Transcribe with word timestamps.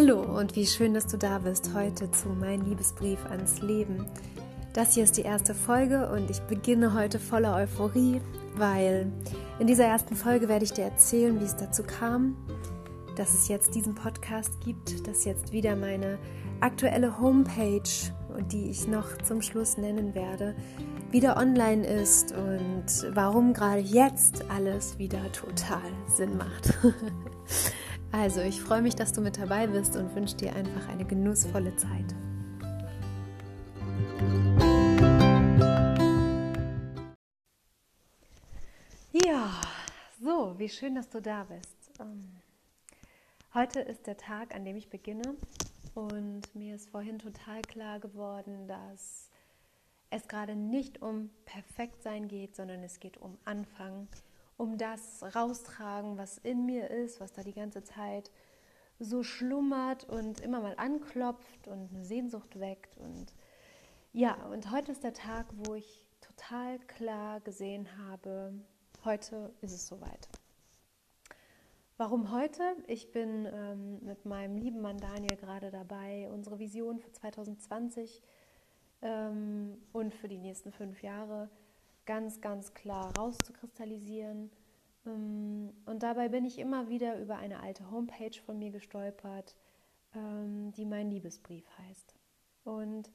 Hallo 0.00 0.22
und 0.22 0.56
wie 0.56 0.64
schön, 0.64 0.94
dass 0.94 1.06
du 1.06 1.18
da 1.18 1.40
bist 1.40 1.74
heute 1.74 2.10
zu 2.10 2.30
Mein 2.30 2.64
Liebesbrief 2.64 3.18
ans 3.26 3.60
Leben. 3.60 4.06
Das 4.72 4.94
hier 4.94 5.04
ist 5.04 5.18
die 5.18 5.22
erste 5.24 5.54
Folge 5.54 6.10
und 6.10 6.30
ich 6.30 6.40
beginne 6.40 6.94
heute 6.94 7.18
voller 7.18 7.54
Euphorie, 7.54 8.22
weil 8.56 9.12
in 9.58 9.66
dieser 9.66 9.84
ersten 9.84 10.16
Folge 10.16 10.48
werde 10.48 10.64
ich 10.64 10.72
dir 10.72 10.84
erzählen, 10.84 11.38
wie 11.38 11.44
es 11.44 11.54
dazu 11.54 11.82
kam, 11.82 12.34
dass 13.16 13.34
es 13.34 13.48
jetzt 13.48 13.74
diesen 13.74 13.94
Podcast 13.94 14.58
gibt, 14.64 15.06
dass 15.06 15.26
jetzt 15.26 15.52
wieder 15.52 15.76
meine 15.76 16.18
aktuelle 16.60 17.20
Homepage, 17.20 17.82
die 18.50 18.70
ich 18.70 18.88
noch 18.88 19.18
zum 19.18 19.42
Schluss 19.42 19.76
nennen 19.76 20.14
werde, 20.14 20.56
wieder 21.10 21.36
online 21.36 21.86
ist 21.86 22.32
und 22.32 22.86
warum 23.14 23.52
gerade 23.52 23.82
jetzt 23.82 24.48
alles 24.48 24.98
wieder 24.98 25.30
total 25.32 25.92
Sinn 26.06 26.38
macht. 26.38 26.72
Also, 28.12 28.40
ich 28.40 28.60
freue 28.60 28.82
mich, 28.82 28.96
dass 28.96 29.12
du 29.12 29.20
mit 29.20 29.38
dabei 29.38 29.68
bist 29.68 29.94
und 29.96 30.12
wünsche 30.16 30.36
dir 30.36 30.52
einfach 30.56 30.88
eine 30.88 31.04
genussvolle 31.04 31.76
Zeit. 31.76 32.14
Ja, 39.12 39.60
so, 40.20 40.58
wie 40.58 40.68
schön, 40.68 40.96
dass 40.96 41.08
du 41.08 41.22
da 41.22 41.44
bist. 41.44 41.90
Ähm, 42.00 42.34
heute 43.54 43.78
ist 43.80 44.08
der 44.08 44.16
Tag, 44.16 44.56
an 44.56 44.64
dem 44.64 44.74
ich 44.74 44.90
beginne 44.90 45.36
und 45.94 46.42
mir 46.52 46.74
ist 46.74 46.90
vorhin 46.90 47.20
total 47.20 47.62
klar 47.62 48.00
geworden, 48.00 48.66
dass 48.66 49.30
es 50.10 50.26
gerade 50.26 50.56
nicht 50.56 51.00
um 51.00 51.30
Perfektsein 51.44 52.26
geht, 52.26 52.56
sondern 52.56 52.82
es 52.82 52.98
geht 52.98 53.18
um 53.18 53.38
Anfangen 53.44 54.08
um 54.60 54.76
das 54.76 55.24
raustragen, 55.34 56.18
was 56.18 56.36
in 56.36 56.66
mir 56.66 56.90
ist, 56.90 57.18
was 57.18 57.32
da 57.32 57.42
die 57.42 57.54
ganze 57.54 57.82
Zeit 57.82 58.30
so 58.98 59.22
schlummert 59.22 60.04
und 60.04 60.40
immer 60.40 60.60
mal 60.60 60.74
anklopft 60.76 61.66
und 61.66 61.90
eine 61.90 62.04
Sehnsucht 62.04 62.60
weckt. 62.60 62.98
Und 62.98 63.34
ja, 64.12 64.34
und 64.52 64.70
heute 64.70 64.92
ist 64.92 65.02
der 65.02 65.14
Tag, 65.14 65.46
wo 65.64 65.74
ich 65.74 66.06
total 66.20 66.78
klar 66.80 67.40
gesehen 67.40 67.88
habe, 68.06 68.52
heute 69.02 69.50
ist 69.62 69.72
es 69.72 69.88
soweit. 69.88 70.28
Warum 71.96 72.30
heute? 72.30 72.62
Ich 72.86 73.12
bin 73.12 73.46
ähm, 73.50 74.04
mit 74.04 74.26
meinem 74.26 74.58
lieben 74.58 74.82
Mann 74.82 74.98
Daniel 74.98 75.36
gerade 75.38 75.70
dabei, 75.70 76.28
unsere 76.30 76.58
Vision 76.58 76.98
für 76.98 77.12
2020 77.12 78.22
ähm, 79.00 79.78
und 79.92 80.14
für 80.14 80.28
die 80.28 80.38
nächsten 80.38 80.70
fünf 80.70 81.02
Jahre 81.02 81.48
ganz, 82.10 82.40
ganz 82.40 82.74
klar 82.74 83.16
rauszukristallisieren. 83.16 84.50
Ähm, 85.10 85.72
und 85.86 86.02
dabei 86.02 86.28
bin 86.28 86.44
ich 86.44 86.58
immer 86.58 86.88
wieder 86.88 87.18
über 87.18 87.36
eine 87.36 87.60
alte 87.60 87.90
Homepage 87.90 88.38
von 88.44 88.58
mir 88.58 88.70
gestolpert, 88.70 89.56
ähm, 90.14 90.72
die 90.72 90.84
mein 90.84 91.10
Liebesbrief 91.10 91.66
heißt. 91.78 92.14
Und 92.64 93.10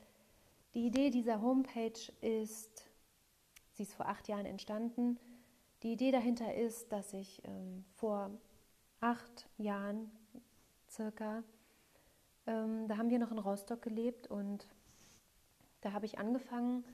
die 0.74 0.88
Idee 0.88 1.10
dieser 1.10 1.42
Homepage 1.42 2.12
ist, 2.22 2.90
sie 3.74 3.84
ist 3.84 3.94
vor 3.94 4.08
acht 4.08 4.28
Jahren 4.28 4.46
entstanden. 4.46 5.20
Die 5.84 5.94
Idee 5.94 6.12
dahinter 6.12 6.54
ist, 6.54 6.92
dass 6.92 7.14
ich 7.14 7.42
ähm, 7.46 7.86
vor 7.96 8.32
acht 9.00 9.48
Jahren 9.58 10.12
circa, 10.90 11.44
da 12.46 12.98
haben 12.98 13.10
wir 13.10 13.18
noch 13.18 13.32
in 13.32 13.40
Rostock 13.40 13.82
gelebt 13.82 14.28
und 14.28 14.68
da 15.82 15.94
habe 15.94 16.06
ich 16.06 16.20
angefangen, 16.20 16.86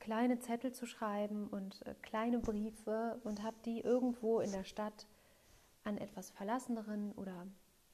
kleine 0.00 0.40
Zettel 0.40 0.72
zu 0.72 0.86
schreiben 0.86 1.46
und 1.48 1.86
äh, 1.86 1.94
kleine 2.02 2.40
Briefe 2.40 3.20
und 3.22 3.42
habe 3.42 3.56
die 3.64 3.80
irgendwo 3.80 4.40
in 4.40 4.50
der 4.50 4.64
Stadt 4.64 5.06
an 5.84 5.98
etwas 5.98 6.30
verlasseneren 6.30 7.12
oder 7.12 7.46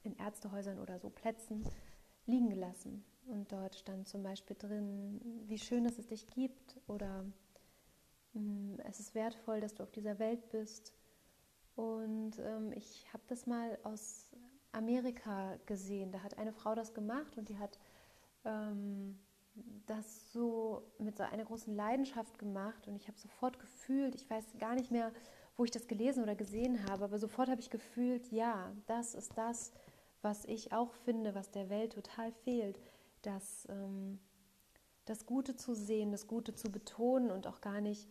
in 0.02 0.16
Ärztehäusern 0.16 0.78
oder 0.78 0.98
so 0.98 1.10
Plätzen 1.10 1.64
liegen 2.26 2.48
gelassen. 2.48 3.04
Und 3.26 3.50
dort 3.52 3.74
stand 3.74 4.08
zum 4.08 4.22
Beispiel 4.22 4.56
drin, 4.58 5.20
wie 5.46 5.58
schön, 5.58 5.84
dass 5.84 5.98
es 5.98 6.06
dich 6.06 6.26
gibt 6.28 6.80
oder 6.86 7.24
hm, 8.32 8.78
es 8.84 9.00
ist 9.00 9.14
wertvoll, 9.14 9.60
dass 9.60 9.74
du 9.74 9.82
auf 9.82 9.90
dieser 9.90 10.18
Welt 10.18 10.48
bist. 10.50 10.94
Und 11.74 12.38
ähm, 12.38 12.72
ich 12.72 13.06
habe 13.12 13.22
das 13.26 13.46
mal 13.46 13.78
aus 13.82 14.30
Amerika 14.72 15.56
gesehen. 15.66 16.12
Da 16.12 16.22
hat 16.22 16.38
eine 16.38 16.52
Frau 16.52 16.74
das 16.74 16.94
gemacht 16.94 17.36
und 17.36 17.48
die 17.48 17.58
hat 17.58 17.78
ähm, 18.44 19.18
das 19.86 20.32
so 20.32 20.82
mit 20.98 21.16
so 21.16 21.22
einer 21.22 21.44
großen 21.44 21.74
Leidenschaft 21.74 22.38
gemacht 22.38 22.88
und 22.88 22.96
ich 22.96 23.08
habe 23.08 23.18
sofort 23.18 23.58
gefühlt, 23.58 24.14
ich 24.14 24.28
weiß 24.28 24.44
gar 24.58 24.74
nicht 24.74 24.90
mehr, 24.90 25.12
wo 25.56 25.64
ich 25.64 25.70
das 25.70 25.88
gelesen 25.88 26.22
oder 26.22 26.34
gesehen 26.34 26.84
habe, 26.88 27.04
aber 27.04 27.18
sofort 27.18 27.48
habe 27.48 27.60
ich 27.60 27.70
gefühlt, 27.70 28.30
ja, 28.30 28.72
das 28.86 29.14
ist 29.14 29.32
das, 29.36 29.72
was 30.22 30.44
ich 30.44 30.72
auch 30.72 30.92
finde, 30.92 31.34
was 31.34 31.50
der 31.50 31.70
Welt 31.70 31.92
total 31.92 32.32
fehlt, 32.32 32.80
dass 33.22 33.66
ähm, 33.70 34.18
das 35.04 35.24
Gute 35.24 35.56
zu 35.56 35.74
sehen, 35.74 36.12
das 36.12 36.26
Gute 36.26 36.54
zu 36.54 36.70
betonen 36.70 37.30
und 37.30 37.46
auch 37.46 37.60
gar 37.60 37.80
nicht, 37.80 38.08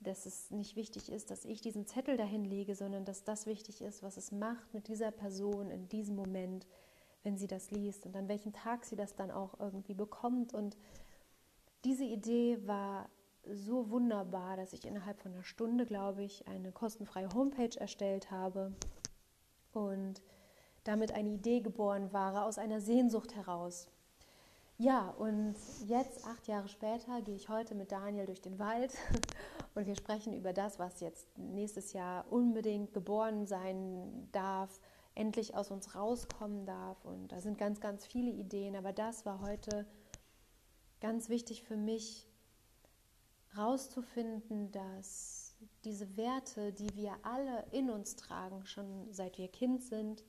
dass 0.00 0.26
es 0.26 0.50
nicht 0.50 0.76
wichtig 0.76 1.10
ist, 1.10 1.30
dass 1.30 1.44
ich 1.44 1.60
diesen 1.60 1.86
Zettel 1.86 2.16
dahin 2.16 2.44
lege, 2.44 2.74
sondern 2.74 3.04
dass 3.04 3.24
das 3.24 3.46
wichtig 3.46 3.80
ist, 3.80 4.02
was 4.02 4.16
es 4.16 4.30
macht 4.30 4.72
mit 4.74 4.88
dieser 4.88 5.10
Person 5.10 5.70
in 5.70 5.88
diesem 5.88 6.14
Moment, 6.14 6.66
wenn 7.24 7.36
sie 7.36 7.46
das 7.46 7.70
liest 7.70 8.06
und 8.06 8.14
an 8.14 8.28
welchem 8.28 8.52
Tag 8.52 8.84
sie 8.84 8.96
das 8.96 9.16
dann 9.16 9.30
auch 9.30 9.58
irgendwie 9.58 9.94
bekommt. 9.94 10.54
Und 10.54 10.76
diese 11.84 12.04
Idee 12.04 12.58
war 12.66 13.08
so 13.50 13.90
wunderbar, 13.90 14.56
dass 14.56 14.72
ich 14.72 14.86
innerhalb 14.86 15.20
von 15.20 15.32
einer 15.32 15.42
Stunde, 15.42 15.86
glaube 15.86 16.22
ich, 16.22 16.46
eine 16.46 16.70
kostenfreie 16.70 17.28
Homepage 17.34 17.78
erstellt 17.78 18.30
habe 18.30 18.72
und 19.72 20.22
damit 20.84 21.12
eine 21.12 21.30
Idee 21.30 21.60
geboren 21.60 22.12
war 22.12 22.44
aus 22.44 22.58
einer 22.58 22.80
Sehnsucht 22.80 23.34
heraus. 23.34 23.88
Ja, 24.76 25.10
und 25.10 25.54
jetzt, 25.86 26.26
acht 26.26 26.48
Jahre 26.48 26.68
später, 26.68 27.22
gehe 27.22 27.36
ich 27.36 27.48
heute 27.48 27.74
mit 27.74 27.92
Daniel 27.92 28.26
durch 28.26 28.40
den 28.40 28.58
Wald 28.58 28.92
und 29.74 29.86
wir 29.86 29.94
sprechen 29.94 30.34
über 30.34 30.52
das, 30.52 30.78
was 30.78 31.00
jetzt 31.00 31.38
nächstes 31.38 31.92
Jahr 31.92 32.30
unbedingt 32.30 32.92
geboren 32.92 33.46
sein 33.46 34.28
darf, 34.32 34.80
endlich 35.14 35.54
aus 35.54 35.70
uns 35.70 35.94
rauskommen 35.94 36.66
darf. 36.66 37.04
Und 37.04 37.28
da 37.32 37.40
sind 37.40 37.58
ganz, 37.58 37.80
ganz 37.80 38.06
viele 38.06 38.30
Ideen. 38.30 38.76
Aber 38.76 38.92
das 38.92 39.24
war 39.24 39.40
heute 39.40 39.86
ganz 41.00 41.28
wichtig 41.28 41.62
für 41.62 41.76
mich, 41.76 42.28
rauszufinden, 43.56 44.72
dass 44.72 45.54
diese 45.84 46.16
Werte, 46.16 46.72
die 46.72 46.94
wir 46.96 47.14
alle 47.22 47.64
in 47.70 47.90
uns 47.90 48.16
tragen, 48.16 48.66
schon 48.66 49.12
seit 49.12 49.38
wir 49.38 49.48
Kind 49.48 49.82
sind, 49.82 50.24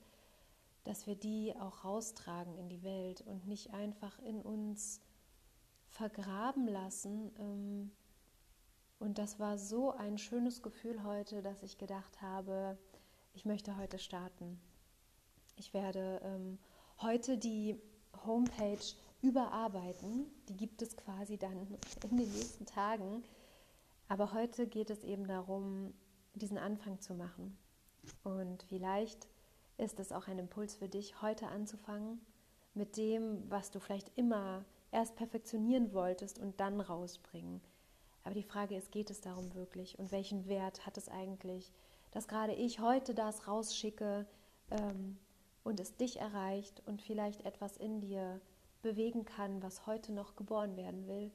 dass 0.84 1.06
wir 1.06 1.16
die 1.16 1.54
auch 1.58 1.84
raustragen 1.84 2.56
in 2.56 2.68
die 2.68 2.82
Welt 2.82 3.22
und 3.22 3.46
nicht 3.46 3.72
einfach 3.74 4.18
in 4.20 4.40
uns 4.40 5.00
vergraben 5.88 6.68
lassen. 6.68 7.32
Ähm, 7.38 7.90
und 8.98 9.18
das 9.18 9.38
war 9.40 9.58
so 9.58 9.90
ein 9.90 10.18
schönes 10.18 10.62
Gefühl 10.62 11.02
heute, 11.02 11.42
dass 11.42 11.62
ich 11.62 11.78
gedacht 11.78 12.22
habe, 12.22 12.78
ich 13.34 13.44
möchte 13.44 13.76
heute 13.76 13.98
starten. 13.98 14.60
Ich 15.56 15.72
werde 15.72 16.20
ähm, 16.22 16.58
heute 17.00 17.38
die 17.38 17.80
Homepage 18.26 18.84
überarbeiten. 19.22 20.26
Die 20.48 20.56
gibt 20.56 20.82
es 20.82 20.96
quasi 20.96 21.38
dann 21.38 21.66
in 22.10 22.16
den 22.18 22.30
nächsten 22.30 22.66
Tagen. 22.66 23.24
Aber 24.08 24.32
heute 24.32 24.66
geht 24.66 24.90
es 24.90 25.02
eben 25.02 25.26
darum, 25.26 25.94
diesen 26.34 26.58
Anfang 26.58 27.00
zu 27.00 27.14
machen. 27.14 27.56
Und 28.22 28.62
vielleicht 28.64 29.28
ist 29.78 29.98
es 29.98 30.12
auch 30.12 30.28
ein 30.28 30.38
Impuls 30.38 30.74
für 30.74 30.88
dich, 30.88 31.20
heute 31.22 31.48
anzufangen 31.48 32.20
mit 32.74 32.98
dem, 32.98 33.50
was 33.50 33.70
du 33.70 33.80
vielleicht 33.80 34.16
immer 34.16 34.64
erst 34.92 35.16
perfektionieren 35.16 35.92
wolltest 35.94 36.38
und 36.38 36.60
dann 36.60 36.80
rausbringen. 36.80 37.62
Aber 38.24 38.34
die 38.34 38.42
Frage 38.42 38.76
ist, 38.76 38.92
geht 38.92 39.10
es 39.10 39.20
darum 39.22 39.54
wirklich? 39.54 39.98
Und 39.98 40.12
welchen 40.12 40.46
Wert 40.48 40.84
hat 40.84 40.98
es 40.98 41.08
eigentlich, 41.08 41.72
dass 42.10 42.28
gerade 42.28 42.52
ich 42.52 42.80
heute 42.80 43.14
das 43.14 43.48
rausschicke, 43.48 44.26
ähm, 44.70 45.18
und 45.66 45.80
es 45.80 45.96
dich 45.96 46.20
erreicht 46.20 46.80
und 46.86 47.02
vielleicht 47.02 47.44
etwas 47.44 47.76
in 47.76 48.00
dir 48.00 48.40
bewegen 48.82 49.24
kann, 49.24 49.60
was 49.64 49.84
heute 49.84 50.12
noch 50.12 50.36
geboren 50.36 50.76
werden 50.76 51.08
will, 51.08 51.32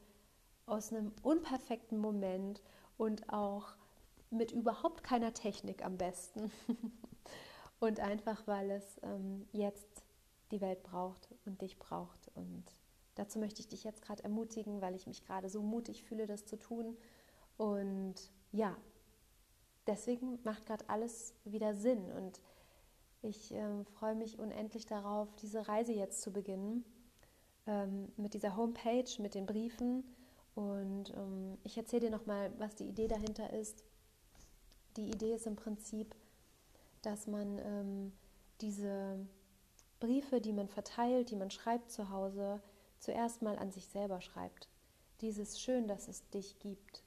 aus 0.65 0.93
einem 0.93 1.11
unperfekten 1.21 1.97
Moment 1.97 2.61
und 2.97 3.27
auch 3.27 3.73
mit 4.29 4.53
überhaupt 4.53 5.03
keiner 5.03 5.33
Technik 5.33 5.83
am 5.83 5.97
besten. 5.97 6.49
und 7.81 7.99
einfach, 7.99 8.47
weil 8.47 8.71
es 8.71 9.01
ähm, 9.03 9.49
jetzt 9.51 10.05
die 10.51 10.61
Welt 10.61 10.81
braucht 10.81 11.27
und 11.45 11.61
dich 11.61 11.77
braucht. 11.77 12.31
Und 12.33 12.63
dazu 13.15 13.37
möchte 13.37 13.59
ich 13.59 13.67
dich 13.67 13.83
jetzt 13.83 14.01
gerade 14.01 14.23
ermutigen, 14.23 14.79
weil 14.79 14.95
ich 14.95 15.07
mich 15.07 15.25
gerade 15.25 15.49
so 15.49 15.61
mutig 15.61 16.03
fühle, 16.03 16.25
das 16.25 16.45
zu 16.45 16.57
tun. 16.57 16.97
Und 17.57 18.15
ja, 18.53 18.77
deswegen 19.87 20.39
macht 20.45 20.65
gerade 20.65 20.87
alles 20.87 21.33
wieder 21.43 21.75
Sinn. 21.75 22.13
Und 22.13 22.39
ich 23.21 23.53
äh, 23.53 23.83
freue 23.99 24.15
mich 24.15 24.39
unendlich 24.39 24.85
darauf, 24.85 25.27
diese 25.35 25.67
Reise 25.67 25.93
jetzt 25.93 26.21
zu 26.21 26.31
beginnen 26.31 26.83
ähm, 27.67 28.11
mit 28.17 28.33
dieser 28.33 28.55
Homepage, 28.55 29.09
mit 29.19 29.35
den 29.35 29.45
Briefen. 29.45 30.03
Und 30.55 31.13
ähm, 31.15 31.57
ich 31.63 31.77
erzähle 31.77 32.07
dir 32.07 32.11
nochmal, 32.11 32.51
was 32.57 32.75
die 32.75 32.87
Idee 32.87 33.07
dahinter 33.07 33.51
ist. 33.53 33.83
Die 34.97 35.09
Idee 35.09 35.35
ist 35.35 35.47
im 35.47 35.55
Prinzip, 35.55 36.15
dass 37.01 37.27
man 37.27 37.59
ähm, 37.59 38.11
diese 38.59 39.17
Briefe, 39.99 40.41
die 40.41 40.53
man 40.53 40.67
verteilt, 40.67 41.31
die 41.31 41.35
man 41.35 41.51
schreibt 41.51 41.91
zu 41.91 42.09
Hause, 42.09 42.61
zuerst 42.99 43.41
mal 43.41 43.57
an 43.57 43.71
sich 43.71 43.87
selber 43.87 44.19
schreibt. 44.21 44.67
Dieses 45.21 45.59
schön, 45.59 45.87
dass 45.87 46.07
es 46.07 46.27
dich 46.29 46.59
gibt, 46.59 47.03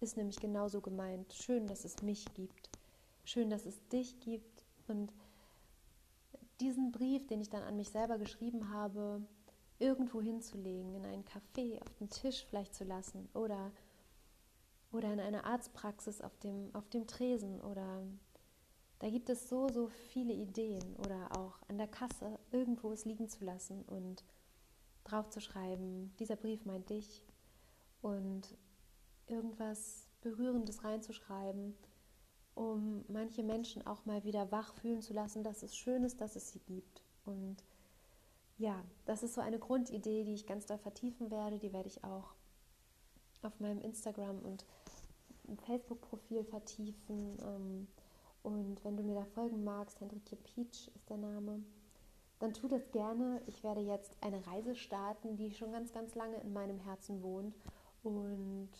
ist 0.00 0.16
nämlich 0.16 0.38
genauso 0.38 0.80
gemeint. 0.80 1.32
Schön, 1.32 1.66
dass 1.66 1.84
es 1.84 2.02
mich 2.02 2.26
gibt. 2.34 2.70
Schön, 3.24 3.50
dass 3.50 3.64
es 3.66 3.76
dich 3.88 4.20
gibt. 4.20 4.64
Und 4.86 5.12
diesen 6.60 6.92
Brief, 6.92 7.26
den 7.26 7.40
ich 7.40 7.50
dann 7.50 7.62
an 7.62 7.76
mich 7.76 7.90
selber 7.90 8.18
geschrieben 8.18 8.70
habe, 8.70 9.22
irgendwo 9.78 10.20
hinzulegen, 10.20 10.94
in 10.94 11.04
einen 11.04 11.24
Café, 11.24 11.80
auf 11.82 11.94
den 11.94 12.08
Tisch 12.08 12.46
vielleicht 12.48 12.74
zu 12.74 12.84
lassen 12.84 13.28
oder, 13.34 13.72
oder 14.90 15.12
in 15.12 15.20
einer 15.20 15.44
Arztpraxis 15.44 16.20
auf 16.20 16.36
dem, 16.38 16.74
auf 16.74 16.88
dem 16.88 17.06
Tresen 17.06 17.60
oder 17.60 18.02
da 18.98 19.10
gibt 19.10 19.28
es 19.28 19.48
so, 19.48 19.68
so 19.68 19.88
viele 19.88 20.32
Ideen 20.32 20.96
oder 20.96 21.36
auch 21.36 21.58
an 21.68 21.76
der 21.76 21.88
Kasse 21.88 22.38
irgendwo 22.50 22.92
es 22.92 23.04
liegen 23.04 23.28
zu 23.28 23.44
lassen 23.44 23.82
und 23.82 24.24
drauf 25.04 25.28
zu 25.28 25.40
schreiben, 25.40 26.14
dieser 26.18 26.36
Brief 26.36 26.64
meint 26.64 26.88
dich 26.88 27.26
und 28.00 28.56
irgendwas 29.26 30.08
Berührendes 30.22 30.82
reinzuschreiben, 30.82 31.76
um 32.56 33.04
manche 33.08 33.42
Menschen 33.42 33.86
auch 33.86 34.04
mal 34.06 34.24
wieder 34.24 34.50
wach 34.50 34.74
fühlen 34.74 35.02
zu 35.02 35.12
lassen, 35.12 35.44
dass 35.44 35.62
es 35.62 35.76
schön 35.76 36.02
ist, 36.02 36.20
dass 36.20 36.36
es 36.36 36.50
sie 36.50 36.58
gibt. 36.60 37.02
Und 37.26 37.62
ja, 38.56 38.82
das 39.04 39.22
ist 39.22 39.34
so 39.34 39.42
eine 39.42 39.58
Grundidee, 39.58 40.24
die 40.24 40.34
ich 40.34 40.46
ganz 40.46 40.64
doll 40.64 40.78
vertiefen 40.78 41.30
werde. 41.30 41.58
Die 41.58 41.72
werde 41.72 41.88
ich 41.88 42.02
auch 42.02 42.34
auf 43.42 43.60
meinem 43.60 43.82
Instagram 43.82 44.38
und 44.38 44.64
Facebook-Profil 45.66 46.44
vertiefen. 46.44 47.38
Ähm, 47.42 47.86
und 48.42 48.82
wenn 48.84 48.96
du 48.96 49.02
mir 49.02 49.16
da 49.16 49.24
folgen 49.24 49.62
magst, 49.62 50.00
Hendrikje 50.00 50.38
Peach 50.38 50.90
ist 50.94 51.10
der 51.10 51.18
Name, 51.18 51.62
dann 52.38 52.54
tu 52.54 52.68
das 52.68 52.90
gerne. 52.90 53.42
Ich 53.46 53.62
werde 53.64 53.82
jetzt 53.82 54.16
eine 54.22 54.46
Reise 54.46 54.74
starten, 54.74 55.36
die 55.36 55.50
schon 55.50 55.72
ganz, 55.72 55.92
ganz 55.92 56.14
lange 56.14 56.40
in 56.40 56.54
meinem 56.54 56.78
Herzen 56.80 57.22
wohnt. 57.22 57.54
Und 58.02 58.70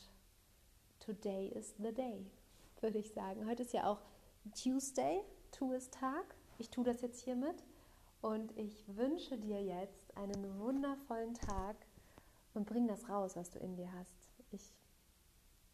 today 0.99 1.49
is 1.49 1.75
the 1.79 1.93
day, 1.93 2.25
würde 2.83 2.99
ich 2.99 3.13
sagen. 3.13 3.47
Heute 3.47 3.63
ist 3.63 3.73
ja 3.73 3.87
auch 3.91 4.01
Tuesday, 4.63 5.23
Tu 5.53 5.73
ist 5.73 5.95
Tag. 5.95 6.35
Ich 6.59 6.71
tue 6.71 6.85
das 6.85 7.01
jetzt 7.03 7.21
hiermit. 7.23 7.65
Und 8.21 8.57
ich 8.57 8.85
wünsche 8.97 9.39
dir 9.39 9.63
jetzt 9.63 10.17
einen 10.17 10.59
wundervollen 10.59 11.35
Tag 11.35 11.77
und 12.55 12.67
bring 12.67 12.89
das 12.89 13.09
raus, 13.09 13.37
was 13.37 13.51
du 13.51 13.59
in 13.59 13.77
dir 13.77 13.93
hast. 13.93 14.31
Ich 14.51 14.73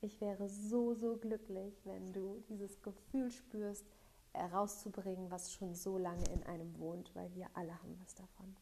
ich 0.03 0.21
wäre 0.21 0.49
so, 0.49 0.95
so 0.95 1.17
glücklich, 1.17 1.81
wenn 1.85 2.13
du 2.13 2.43
dieses 2.49 2.83
Gefühl 2.83 3.31
spürst, 3.31 3.87
herauszubringen, 4.33 5.31
was 5.31 5.53
schon 5.53 5.77
so 5.77 5.97
lange 5.97 6.25
in 6.33 6.43
einem 6.43 6.77
wohnt, 6.81 7.15
weil 7.15 7.33
wir 7.35 7.47
alle 7.55 7.73
haben 7.81 7.97
was 8.03 8.15
davon. 8.17 8.57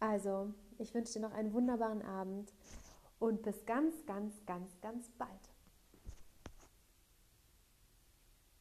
Also, 0.00 0.52
ich 0.78 0.92
wünsche 0.94 1.12
dir 1.12 1.20
noch 1.20 1.32
einen 1.32 1.52
wunderbaren 1.52 2.02
Abend 2.02 2.52
und 3.20 3.42
bis 3.42 3.64
ganz, 3.66 4.04
ganz, 4.04 4.44
ganz, 4.44 4.80
ganz 4.80 5.08
bald. 5.10 5.51